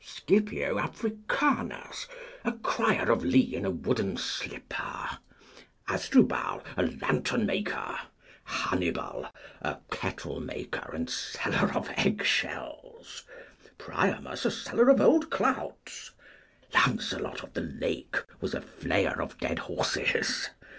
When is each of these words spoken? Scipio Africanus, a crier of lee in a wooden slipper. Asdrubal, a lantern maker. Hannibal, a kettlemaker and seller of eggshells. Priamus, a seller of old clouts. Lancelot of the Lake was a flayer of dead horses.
Scipio 0.03 0.79
Africanus, 0.79 2.07
a 2.43 2.53
crier 2.53 3.11
of 3.11 3.23
lee 3.23 3.53
in 3.55 3.65
a 3.65 3.69
wooden 3.69 4.17
slipper. 4.17 5.19
Asdrubal, 5.87 6.63
a 6.75 6.81
lantern 7.03 7.45
maker. 7.45 7.99
Hannibal, 8.43 9.27
a 9.61 9.77
kettlemaker 9.91 10.89
and 10.95 11.07
seller 11.07 11.71
of 11.75 11.87
eggshells. 11.97 13.25
Priamus, 13.77 14.43
a 14.43 14.49
seller 14.49 14.89
of 14.89 14.99
old 14.99 15.29
clouts. 15.29 16.09
Lancelot 16.73 17.43
of 17.43 17.53
the 17.53 17.61
Lake 17.61 18.17
was 18.39 18.55
a 18.55 18.61
flayer 18.61 19.19
of 19.21 19.37
dead 19.37 19.59
horses. 19.59 20.49